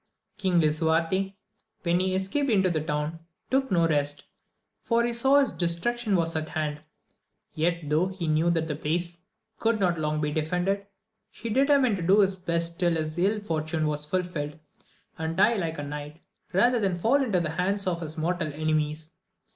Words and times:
King 0.35 0.59
Lisuarte, 0.59 1.35
lyhen 1.85 1.99
he 2.01 2.15
escaped 2.15 2.49
into 2.49 2.71
the 2.71 2.81
town, 2.81 3.19
took 3.51 3.69
no 3.69 3.87
rest, 3.87 4.23
for 4.81 5.05
he 5.05 5.13
saw 5.13 5.39
his 5.39 5.53
destruction 5.53 6.15
was 6.15 6.35
at 6.35 6.49
hand, 6.49 6.79
yet, 7.53 7.83
though 7.87 8.07
he 8.07 8.27
knew 8.27 8.49
that 8.49 8.67
the 8.67 8.75
place 8.75 9.19
could 9.59 9.79
not 9.79 9.99
long 9.99 10.19
be 10.19 10.31
defended, 10.31 10.87
he 11.29 11.51
determined 11.51 11.97
to 11.97 12.01
do 12.01 12.21
his 12.21 12.35
best 12.35 12.79
till 12.79 12.95
his 12.95 13.15
ill 13.19 13.39
fortune 13.41 13.85
was 13.85 14.03
fulfilled, 14.03 14.57
and 15.19 15.37
die 15.37 15.55
like 15.55 15.77
a 15.77 15.83
knight, 15.83 16.19
rather 16.51 16.79
than 16.79 16.95
fall 16.95 17.21
into 17.23 17.39
the 17.39 17.51
hands 17.51 17.85
of 17.85 18.01
his 18.01 18.17
mortal 18.17 18.51
enemies. 18.55 19.11